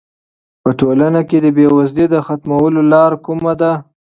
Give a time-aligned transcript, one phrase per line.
[0.63, 3.71] په ټولنه کې د بې وزلۍ د ختمولو لاره کومه ده؟